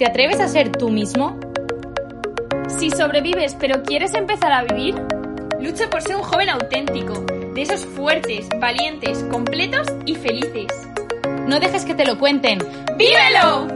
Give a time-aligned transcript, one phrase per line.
[0.00, 1.38] ¿Te atreves a ser tú mismo?
[2.78, 4.94] Si sobrevives pero quieres empezar a vivir,
[5.60, 7.20] lucha por ser un joven auténtico,
[7.52, 10.68] de esos fuertes, valientes, completos y felices.
[11.46, 12.60] No dejes que te lo cuenten.
[12.96, 13.68] ¡Vívelo!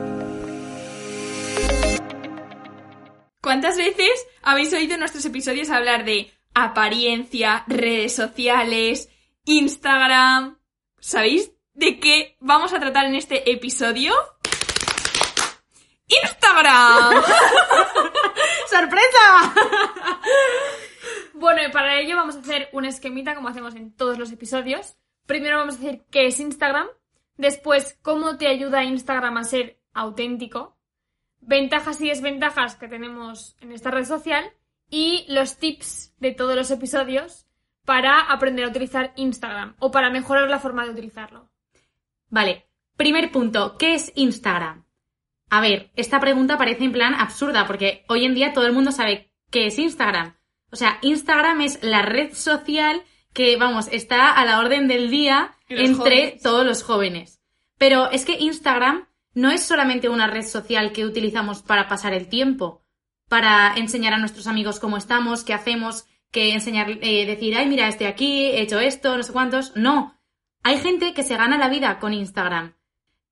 [3.42, 9.10] ¿Cuántas veces habéis oído en nuestros episodios hablar de apariencia, redes sociales,
[9.44, 10.56] Instagram?
[11.00, 14.14] ¿Sabéis de qué vamos a tratar en este episodio?
[16.08, 17.22] ¡Instagram!
[18.68, 19.54] ¡Sorpresa!
[21.34, 24.96] Bueno, y para ello vamos a hacer un esquemita como hacemos en todos los episodios.
[25.26, 26.86] Primero vamos a decir qué es Instagram,
[27.36, 30.76] después cómo te ayuda Instagram a ser auténtico,
[31.40, 34.52] ventajas y desventajas que tenemos en esta red social
[34.90, 37.46] y los tips de todos los episodios
[37.84, 41.50] para aprender a utilizar Instagram o para mejorar la forma de utilizarlo.
[42.28, 42.66] Vale,
[42.96, 44.83] primer punto, ¿qué es Instagram?
[45.54, 48.90] A ver, esta pregunta parece en plan absurda porque hoy en día todo el mundo
[48.90, 50.36] sabe qué es Instagram.
[50.72, 55.54] O sea, Instagram es la red social que, vamos, está a la orden del día
[55.68, 57.40] entre todos los jóvenes.
[57.78, 62.28] Pero es que Instagram no es solamente una red social que utilizamos para pasar el
[62.28, 62.82] tiempo,
[63.28, 67.86] para enseñar a nuestros amigos cómo estamos, qué hacemos, que enseñar, eh, decir, ay, mira,
[67.86, 69.76] estoy aquí, he hecho esto, no sé cuántos.
[69.76, 70.20] No.
[70.64, 72.74] Hay gente que se gana la vida con Instagram.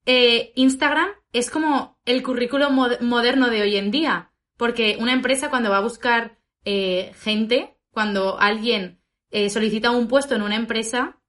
[0.06, 5.70] Eh, Instagram es como el currículo moderno de hoy en día, porque una empresa cuando
[5.70, 11.20] va a buscar eh, gente, cuando alguien eh, solicita un puesto en una empresa,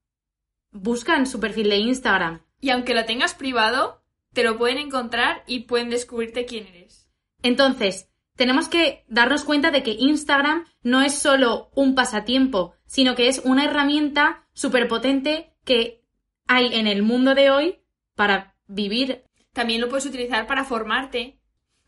[0.71, 2.45] buscan su perfil de Instagram.
[2.59, 7.09] Y aunque lo tengas privado, te lo pueden encontrar y pueden descubrirte quién eres.
[7.41, 13.27] Entonces, tenemos que darnos cuenta de que Instagram no es solo un pasatiempo, sino que
[13.27, 16.03] es una herramienta súper potente que
[16.47, 17.79] hay en el mundo de hoy
[18.15, 19.23] para vivir.
[19.53, 21.39] También lo puedes utilizar para formarte.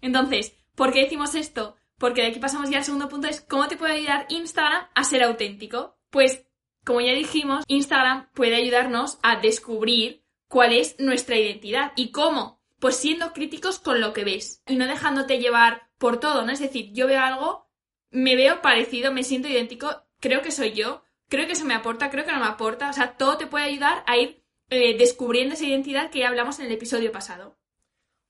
[0.02, 1.76] Entonces, ¿por qué decimos esto?
[1.98, 5.04] Porque de aquí pasamos ya al segundo punto, es cómo te puede ayudar Instagram a
[5.04, 5.98] ser auténtico.
[6.10, 6.46] Pues,
[6.86, 11.92] como ya dijimos, Instagram puede ayudarnos a descubrir cuál es nuestra identidad.
[11.96, 12.62] ¿Y cómo?
[12.80, 16.52] Pues siendo críticos con lo que ves y no dejándote llevar por todo, ¿no?
[16.52, 17.68] Es decir, yo veo algo,
[18.12, 22.10] me veo parecido, me siento idéntico, creo que soy yo, creo que eso me aporta,
[22.10, 24.45] creo que no me aporta, o sea, todo te puede ayudar a ir
[24.76, 27.58] eh, descubriendo esa identidad que hablamos en el episodio pasado.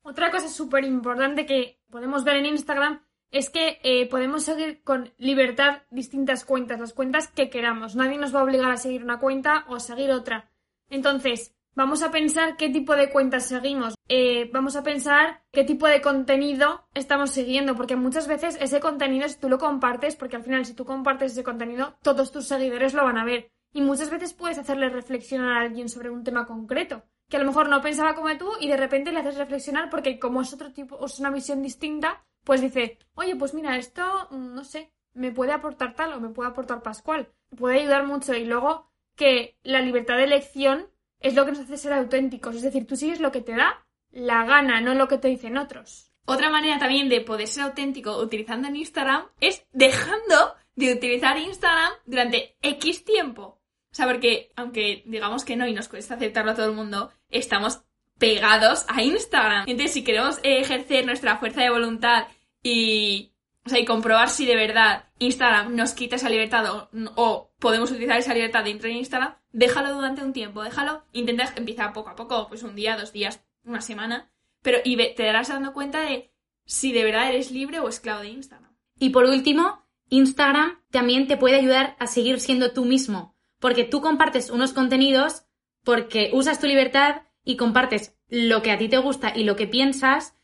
[0.02, 3.02] Otra cosa súper importante que podemos ver en Instagram
[3.32, 7.96] es que eh, podemos seguir con libertad distintas cuentas, las cuentas que queramos.
[7.96, 10.52] Nadie nos va a obligar a seguir una cuenta o a seguir otra.
[10.90, 13.96] Entonces, vamos a pensar qué tipo de cuentas seguimos.
[14.08, 19.28] Eh, vamos a pensar qué tipo de contenido estamos siguiendo, porque muchas veces ese contenido,
[19.28, 22.94] si tú lo compartes, porque al final si tú compartes ese contenido, todos tus seguidores
[22.94, 23.52] lo van a ver.
[23.76, 27.46] Y muchas veces puedes hacerle reflexionar a alguien sobre un tema concreto, que a lo
[27.46, 30.72] mejor no pensaba como tú y de repente le haces reflexionar porque como es otro
[30.72, 34.94] tipo, o es una visión distinta, pues dice, oye, pues mira, esto, mm, no sé,
[35.14, 38.34] me puede aportar tal o me puede aportar Pascual, me puede ayudar mucho.
[38.34, 40.88] Y luego que la libertad de elección
[41.20, 43.86] es lo que nos hace ser auténticos, es decir, tú sigues lo que te da
[44.10, 46.14] la gana, no lo que te dicen otros.
[46.24, 51.92] Otra manera también de poder ser auténtico utilizando en Instagram es dejando de utilizar Instagram
[52.06, 53.55] durante X tiempo.
[53.96, 57.14] O sea, porque aunque digamos que no y nos cuesta aceptarlo a todo el mundo,
[57.30, 57.80] estamos
[58.20, 59.64] pegados a Instagram.
[59.70, 62.28] Entonces, si queremos ejercer nuestra fuerza de voluntad
[62.62, 63.32] y,
[63.66, 68.18] o sea, y comprobar si de verdad Instagram nos quita esa libertad o, podemos utilizar
[68.18, 72.50] esa libertad dentro de Instagram, déjalo durante un tiempo, déjalo, intenta empezar poco a poco,
[72.50, 74.30] pues un día, dos días, una semana,
[74.62, 76.34] pero y te darás dando cuenta de
[76.66, 78.76] si de verdad eres libre o esclavo de Instagram.
[79.00, 84.02] Y por último, Instagram también te puede ayudar a seguir siendo tú mismo, porque tú
[84.02, 85.44] compartes unos contenidos
[85.84, 89.68] porque usas tu libertad y compartes lo que a ti te gusta y lo que
[89.68, 90.36] piensas,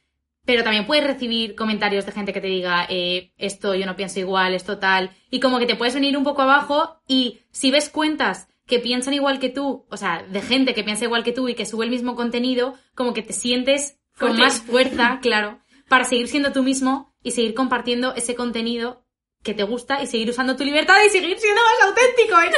[0.46, 4.20] pero también puedes recibir comentarios de gente que te diga eh, esto yo no pienso
[4.20, 7.90] igual, esto tal, y como que te puedes venir un poco abajo y si ves
[7.90, 11.50] cuentas que piensan igual que tú, o sea, de gente que piensa igual que tú
[11.50, 15.60] y que sube el mismo contenido, como que te sientes con más fuerza, claro,
[15.90, 19.04] para seguir siendo tú mismo y seguir compartiendo ese contenido
[19.44, 22.40] que te gusta y seguir usando tu libertad y seguir siendo más auténtico.
[22.40, 22.56] Es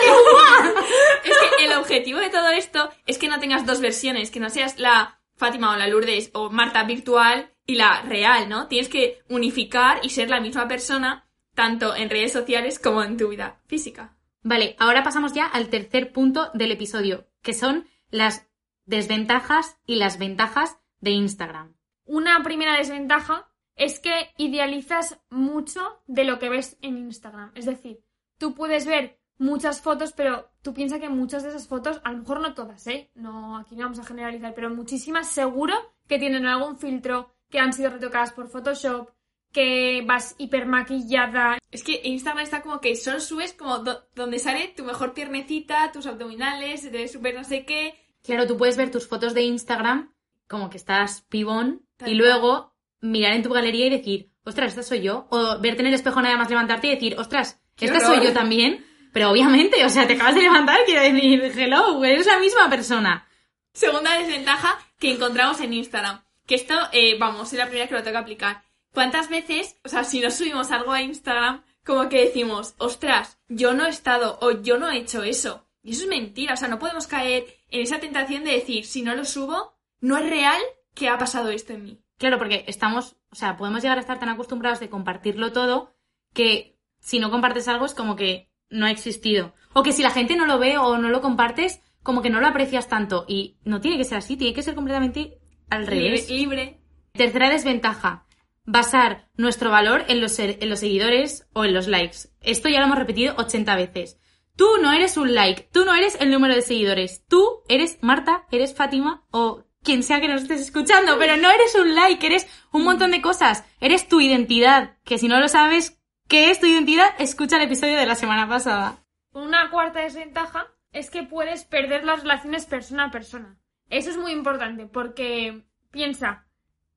[1.23, 4.39] que, es que el objetivo de todo esto es que no tengas dos versiones, que
[4.39, 8.67] no seas la Fátima o la Lourdes o Marta virtual y la real, ¿no?
[8.67, 13.29] Tienes que unificar y ser la misma persona tanto en redes sociales como en tu
[13.29, 14.17] vida física.
[14.41, 18.47] Vale, ahora pasamos ya al tercer punto del episodio, que son las
[18.85, 21.75] desventajas y las ventajas de Instagram.
[22.05, 27.51] Una primera desventaja es que idealizas mucho de lo que ves en Instagram.
[27.55, 28.01] Es decir,
[28.37, 32.19] tú puedes ver muchas fotos, pero tú piensas que muchas de esas fotos, a lo
[32.19, 33.11] mejor no todas, ¿eh?
[33.15, 35.73] No, aquí no vamos a generalizar, pero muchísimas seguro
[36.07, 39.09] que tienen algún filtro, que han sido retocadas por Photoshop,
[39.51, 41.57] que vas hipermaquillada.
[41.71, 45.91] Es que Instagram está como que solo subes como do- donde sale tu mejor piernecita,
[45.91, 47.95] tus abdominales, te ves súper no sé qué.
[48.23, 50.13] Claro, tú puedes ver tus fotos de Instagram
[50.47, 52.72] como que estás pibón Tal y luego
[53.03, 55.27] mirar en tu galería y decir, ostras, esta soy yo.
[55.29, 58.15] O verte en el espejo nada más levantarte y decir, ostras, ¡Qué esta horror!
[58.15, 58.85] soy yo también.
[59.11, 63.27] Pero obviamente, o sea, te acabas de levantar, quiero decir, hello, eres la misma persona.
[63.71, 66.23] Segunda desventaja que encontramos en Instagram.
[66.47, 68.63] Que esto, eh, vamos, es la primera que lo tengo que aplicar.
[68.91, 73.73] ¿Cuántas veces, o sea, si nos subimos algo a Instagram, como que decimos, ostras, yo
[73.73, 75.67] no he estado o yo no he hecho eso?
[75.83, 79.01] Y eso es mentira, o sea, no podemos caer en esa tentación de decir, si
[79.01, 80.61] no lo subo, no es real
[80.95, 82.02] que ha pasado esto en mí.
[82.17, 85.93] Claro, porque estamos, o sea, podemos llegar a estar tan acostumbrados de compartirlo todo
[86.33, 89.53] que si no compartes algo es como que no ha existido.
[89.73, 92.39] O que si la gente no lo ve o no lo compartes, como que no
[92.39, 93.25] lo aprecias tanto.
[93.27, 95.39] Y no tiene que ser así, tiene que ser completamente
[95.69, 96.29] al revés.
[96.29, 96.81] Libre.
[97.13, 98.25] Tercera desventaja.
[98.65, 102.29] Basar nuestro valor en los, en los seguidores o en los likes.
[102.41, 104.17] Esto ya lo hemos repetido 80 veces.
[104.55, 107.25] Tú no eres un like, tú no eres el número de seguidores.
[107.27, 111.75] Tú eres Marta, eres Fátima o quien sea que nos estés escuchando, pero no eres
[111.75, 113.63] un like, eres un montón de cosas.
[113.79, 117.97] Eres tu identidad, que si no lo sabes qué es tu identidad, escucha el episodio
[117.97, 119.03] de la semana pasada.
[119.33, 123.57] Una cuarta desventaja es que puedes perder las relaciones persona a persona.
[123.89, 126.47] Eso es muy importante porque piensa,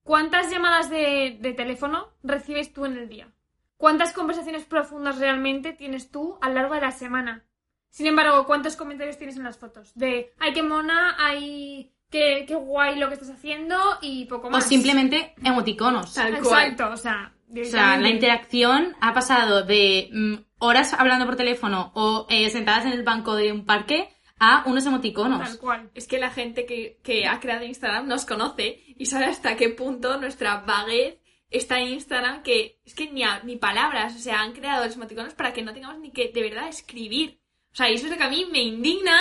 [0.02, 3.32] ¿cuántas llamadas de, teléfono recibes tú en el día?
[3.76, 7.44] ¿Cuántas conversaciones profundas realmente tienes tú a lo largo de la semana?
[7.90, 9.92] Sin embargo, ¿cuántos comentarios tienes en las fotos?
[9.94, 14.50] De, ay, qué mona, ay, qué, qué guay lo que estás haciendo y poco O
[14.50, 14.66] más.
[14.68, 16.14] simplemente emoticonos.
[16.14, 16.64] Tal cual.
[16.72, 21.92] Exacto, o sea, O sea, la interacción ha pasado de mm, horas hablando por teléfono
[21.94, 24.08] o eh, sentadas en el banco de un parque
[24.38, 25.40] a unos emoticonos.
[25.48, 25.90] Tal cual.
[25.94, 29.70] Es que la gente que, que ha creado Instagram nos conoce y sabe hasta qué
[29.70, 31.18] punto nuestra vaguez
[31.48, 34.94] está en Instagram que es que ni, a- ni palabras, o sea, han creado los
[34.96, 37.40] emoticonos para que no tengamos ni que de verdad escribir.
[37.72, 39.16] O sea, y eso es lo que a mí me indigna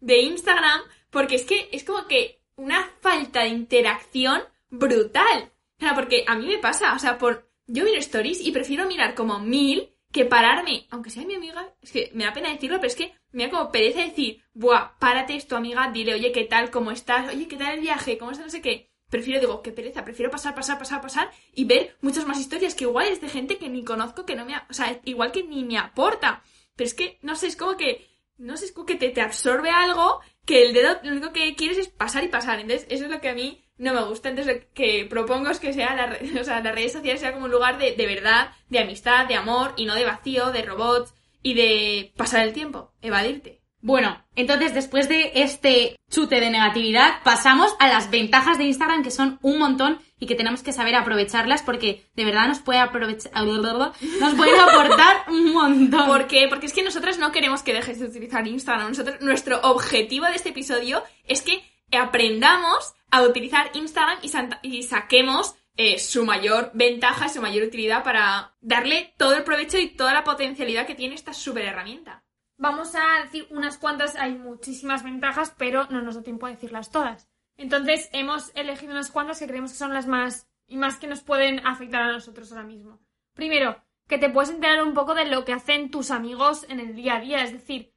[0.00, 0.80] de Instagram
[1.12, 5.52] porque es que es como que una falta de interacción brutal.
[5.78, 8.86] O sea, porque a mí me pasa, o sea, por yo miro stories y prefiero
[8.86, 12.76] mirar como mil que pararme, aunque sea mi amiga, es que me da pena decirlo,
[12.76, 16.32] pero es que me da como pereza decir, buah, párate, es tu amiga, dile, oye,
[16.32, 16.70] ¿qué tal?
[16.70, 17.32] ¿Cómo estás?
[17.32, 18.18] Oye, ¿qué tal el viaje?
[18.18, 18.46] ¿Cómo estás?
[18.46, 18.90] No sé qué.
[19.08, 22.84] Prefiero, digo, qué pereza, prefiero pasar, pasar, pasar, pasar y ver muchas más historias que
[22.84, 25.42] igual es de gente que ni conozco, que no me, a- o sea, igual que
[25.44, 26.42] ni me aporta.
[26.76, 28.06] Pero es que, no sé, es como que,
[28.42, 31.78] no sé, es que te, te absorbe algo que el dedo lo único que quieres
[31.78, 32.58] es pasar y pasar.
[32.58, 34.28] Entonces, eso es lo que a mí no me gusta.
[34.28, 37.46] Entonces, lo que propongo es que sea la o sea, las redes sociales sea como
[37.46, 41.14] un lugar de, de verdad, de amistad, de amor y no de vacío, de robots
[41.42, 43.61] y de pasar el tiempo, evadirte.
[43.82, 49.10] Bueno, entonces después de este chute de negatividad, pasamos a las ventajas de Instagram, que
[49.10, 53.32] son un montón y que tenemos que saber aprovecharlas porque de verdad nos puede aprovechar,
[54.20, 56.06] nos pueden aportar un montón.
[56.06, 56.46] ¿Por qué?
[56.48, 58.90] Porque es que nosotras no queremos que dejes de utilizar Instagram.
[58.90, 64.18] Nosotros, nuestro objetivo de este episodio es que aprendamos a utilizar Instagram
[64.62, 69.88] y saquemos eh, su mayor ventaja, su mayor utilidad para darle todo el provecho y
[69.88, 72.22] toda la potencialidad que tiene esta super herramienta.
[72.62, 76.92] Vamos a decir unas cuantas, hay muchísimas ventajas, pero no nos da tiempo a decirlas
[76.92, 77.28] todas.
[77.56, 81.24] Entonces hemos elegido unas cuantas que creemos que son las más y más que nos
[81.24, 83.00] pueden afectar a nosotros ahora mismo.
[83.34, 86.94] Primero, que te puedes enterar un poco de lo que hacen tus amigos en el
[86.94, 87.96] día a día, es decir,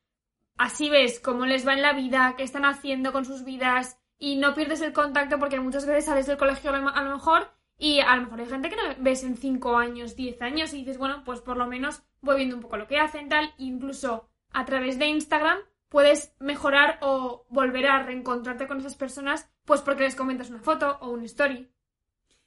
[0.57, 4.37] así ves cómo les va en la vida, qué están haciendo con sus vidas y
[4.37, 8.15] no pierdes el contacto porque muchas veces sales del colegio a lo mejor y a
[8.15, 11.23] lo mejor hay gente que no ves en 5 años, 10 años y dices, bueno,
[11.23, 14.97] pues por lo menos voy viendo un poco lo que hacen, tal, incluso a través
[14.97, 15.59] de Instagram
[15.89, 20.97] puedes mejorar o volver a reencontrarte con esas personas, pues porque les comentas una foto
[21.01, 21.69] o un story.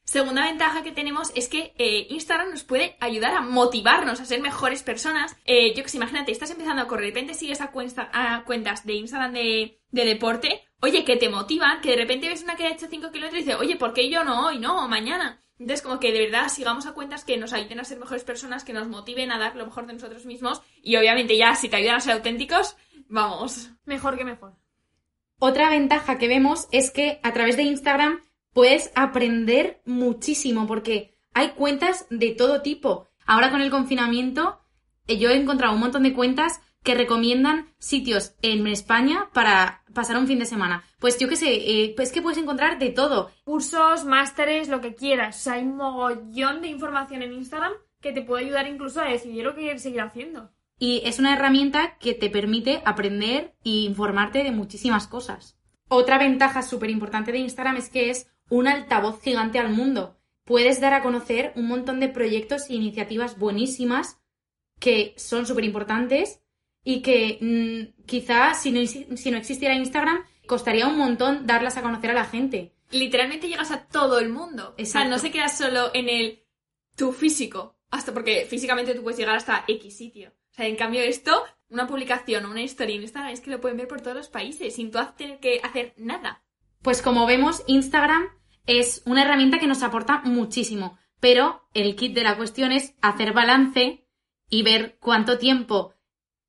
[0.04, 4.40] Segunda ventaja que tenemos es que eh, Instagram nos puede ayudar a motivarnos a ser
[4.40, 5.36] mejores personas.
[5.44, 8.42] Eh, yo que sé, imagínate, estás empezando a correr, de repente sigues a, cuenta- a
[8.44, 12.56] cuentas de Instagram de, de deporte, oye, que te motivan, que de repente ves una
[12.56, 14.82] que ha hecho 5 kilómetros y dices, oye, ¿por qué yo no hoy, no?
[14.84, 15.42] O mañana.
[15.58, 18.64] Entonces, como que de verdad sigamos a cuentas que nos ayuden a ser mejores personas,
[18.64, 20.62] que nos motiven a dar lo mejor de nosotros mismos.
[20.82, 22.76] Y obviamente ya, si te ayudan a ser auténticos,
[23.08, 23.70] vamos.
[23.84, 24.54] Mejor que mejor.
[25.40, 28.20] Otra ventaja que vemos es que a través de Instagram
[28.52, 33.08] puedes aprender muchísimo porque hay cuentas de todo tipo.
[33.26, 34.60] Ahora con el confinamiento
[35.06, 40.16] eh, yo he encontrado un montón de cuentas que recomiendan sitios en España para pasar
[40.16, 40.84] un fin de semana.
[40.98, 43.30] Pues yo qué sé, eh, pues que puedes encontrar de todo.
[43.44, 45.36] Cursos, másteres, lo que quieras.
[45.36, 49.08] O sea, hay un mogollón de información en Instagram que te puede ayudar incluso a
[49.08, 50.50] decidir lo que quieres seguir haciendo.
[50.78, 55.58] Y es una herramienta que te permite aprender e informarte de muchísimas cosas.
[55.88, 60.14] Otra ventaja súper importante de Instagram es que es un altavoz gigante al mundo.
[60.44, 64.18] puedes dar a conocer un montón de proyectos e iniciativas buenísimas
[64.80, 66.40] que son súper importantes
[66.88, 71.82] y que mm, quizá si no, si no existiera Instagram costaría un montón darlas a
[71.82, 72.72] conocer a la gente.
[72.90, 74.70] Literalmente llegas a todo el mundo.
[74.70, 75.10] O sea, Exacto.
[75.10, 76.46] no se queda solo en el
[76.96, 77.76] tu físico.
[77.90, 80.30] Hasta porque físicamente tú puedes llegar hasta X sitio.
[80.30, 83.60] O sea, en cambio esto, una publicación o una historia en Instagram es que lo
[83.60, 86.42] pueden ver por todos los países sin tú tener que hacer nada.
[86.80, 88.28] Pues como vemos, Instagram
[88.64, 93.34] es una herramienta que nos aporta muchísimo, pero el kit de la cuestión es hacer
[93.34, 94.06] balance
[94.48, 95.92] y ver cuánto tiempo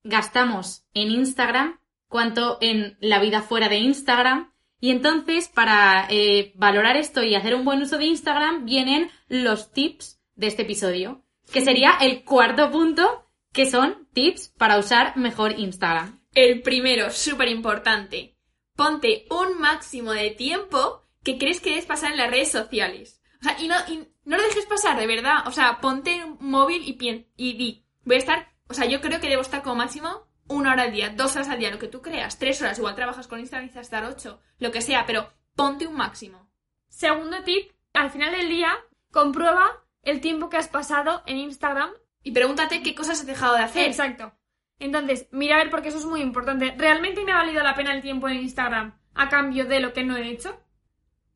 [0.10, 4.54] gastamos en Instagram, cuánto en la vida fuera de Instagram.
[4.82, 9.72] Y entonces, para eh, valorar esto y hacer un buen uso de Instagram, vienen los
[9.72, 15.60] tips de este episodio, que sería el cuarto punto, que son tips para usar mejor
[15.60, 16.22] Instagram.
[16.34, 18.38] El primero, súper importante.
[18.76, 23.22] Ponte un máximo de tiempo que crees que debes pasar en las redes sociales.
[23.42, 25.46] O sea, y no, y no lo dejes pasar, de verdad.
[25.48, 29.02] O sea, ponte un móvil y, pien- y di, voy a estar, o sea, yo
[29.02, 31.80] creo que debo estar como máximo una hora al día, dos horas al día, lo
[31.80, 35.06] que tú creas, tres horas, igual trabajas con Instagram y estar ocho, lo que sea,
[35.06, 36.50] pero ponte un máximo.
[36.88, 38.74] Segundo tip, al final del día,
[39.12, 41.92] comprueba el tiempo que has pasado en Instagram.
[42.24, 43.88] Y pregúntate qué cosas has dejado de hacer.
[43.88, 44.34] Exacto.
[44.80, 46.74] Entonces, mira a ver porque eso es muy importante.
[46.78, 50.04] ¿Realmente me ha valido la pena el tiempo en Instagram a cambio de lo que
[50.04, 50.60] no he hecho?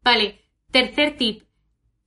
[0.01, 1.43] Vale, tercer tip.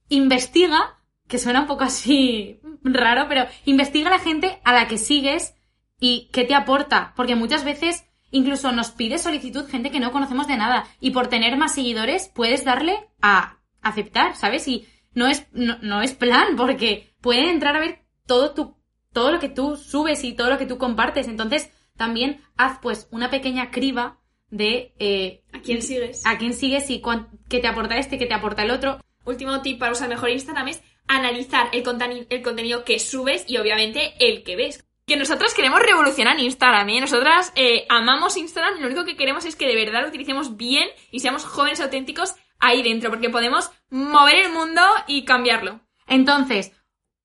[0.09, 4.99] Investiga, que suena un poco así raro, pero investiga a la gente a la que
[4.99, 5.55] sigues
[6.01, 7.13] y qué te aporta.
[7.17, 10.87] Porque muchas veces incluso nos pide solicitud gente que no conocemos de nada.
[11.01, 14.67] Y por tener más seguidores puedes darle a aceptar, ¿sabes?
[14.69, 18.77] Y no es, no, no es plan, porque pueden entrar a ver todo tu,
[19.13, 21.29] todo lo que tú subes y todo lo que tú compartes.
[21.29, 24.19] Entonces, también haz pues una pequeña criba
[24.51, 26.25] de eh, ¿A quién sigues?
[26.27, 29.01] a quién sigues y cuán- qué te aporta este, qué te aporta el otro.
[29.25, 33.59] Último tip para usar mejor Instagram es analizar el, conten el contenido que subes y
[33.59, 34.85] obviamente el que ves.
[35.07, 37.01] Que nosotras queremos revolucionar Instagram, ¿eh?
[37.01, 40.57] Nosotras eh, amamos Instagram, y lo único que queremos es que de verdad lo utilicemos
[40.57, 45.81] bien y seamos jóvenes auténticos ahí dentro, porque podemos mover el mundo y cambiarlo.
[46.09, 46.73] Entonces,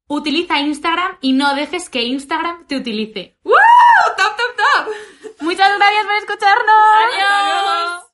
[0.07, 3.37] utiliza Instagram y no dejes que Instagram te utilice.
[3.43, 3.53] ¡Woo!
[4.15, 4.93] ¡Top, top, top!
[5.41, 6.75] Muchas gracias por escucharnos.
[7.13, 8.10] Adiós.